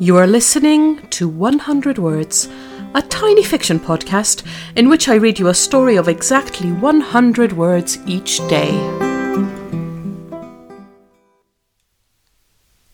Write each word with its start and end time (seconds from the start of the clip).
You 0.00 0.16
are 0.16 0.28
listening 0.28 1.08
to 1.08 1.28
100 1.28 1.98
Words, 1.98 2.48
a 2.94 3.02
tiny 3.02 3.42
fiction 3.42 3.80
podcast 3.80 4.46
in 4.76 4.88
which 4.88 5.08
I 5.08 5.16
read 5.16 5.40
you 5.40 5.48
a 5.48 5.54
story 5.54 5.96
of 5.96 6.06
exactly 6.06 6.70
100 6.70 7.52
words 7.54 7.98
each 8.06 8.38
day. 8.46 8.70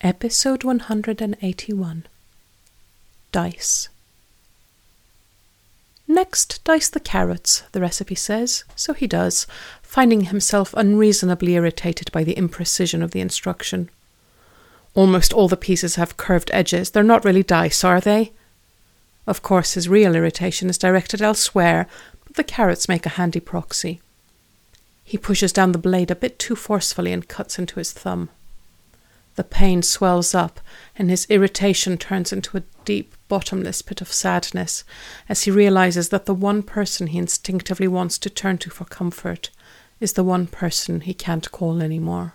Episode 0.00 0.64
181 0.64 2.06
Dice. 3.30 3.88
Next, 6.08 6.64
dice 6.64 6.88
the 6.88 6.98
carrots, 6.98 7.62
the 7.70 7.80
recipe 7.80 8.16
says, 8.16 8.64
so 8.74 8.92
he 8.92 9.06
does, 9.06 9.46
finding 9.82 10.22
himself 10.22 10.74
unreasonably 10.76 11.54
irritated 11.54 12.10
by 12.10 12.24
the 12.24 12.34
imprecision 12.34 13.04
of 13.04 13.12
the 13.12 13.20
instruction. 13.20 13.88
Almost 14.94 15.32
all 15.32 15.48
the 15.48 15.56
pieces 15.56 15.96
have 15.96 16.16
curved 16.16 16.50
edges. 16.52 16.90
They're 16.90 17.02
not 17.02 17.24
really 17.24 17.42
dice, 17.42 17.84
are 17.84 18.00
they? 18.00 18.32
Of 19.26 19.42
course, 19.42 19.74
his 19.74 19.88
real 19.88 20.16
irritation 20.16 20.70
is 20.70 20.78
directed 20.78 21.20
elsewhere, 21.20 21.86
but 22.24 22.36
the 22.36 22.44
carrots 22.44 22.88
make 22.88 23.06
a 23.06 23.10
handy 23.10 23.40
proxy. 23.40 24.00
He 25.04 25.18
pushes 25.18 25.52
down 25.52 25.72
the 25.72 25.78
blade 25.78 26.10
a 26.10 26.16
bit 26.16 26.38
too 26.38 26.56
forcefully 26.56 27.12
and 27.12 27.28
cuts 27.28 27.58
into 27.58 27.76
his 27.76 27.92
thumb. 27.92 28.30
The 29.36 29.44
pain 29.44 29.82
swells 29.82 30.34
up, 30.34 30.60
and 30.96 31.10
his 31.10 31.26
irritation 31.30 31.96
turns 31.96 32.32
into 32.32 32.56
a 32.56 32.62
deep, 32.84 33.14
bottomless 33.28 33.82
pit 33.82 34.00
of 34.00 34.12
sadness 34.12 34.82
as 35.28 35.44
he 35.44 35.50
realizes 35.50 36.08
that 36.08 36.26
the 36.26 36.34
one 36.34 36.62
person 36.62 37.06
he 37.06 37.18
instinctively 37.18 37.86
wants 37.86 38.18
to 38.18 38.30
turn 38.30 38.58
to 38.58 38.70
for 38.70 38.84
comfort 38.84 39.50
is 40.00 40.14
the 40.14 40.24
one 40.24 40.46
person 40.46 41.02
he 41.02 41.14
can't 41.14 41.52
call 41.52 41.80
anymore. 41.82 42.34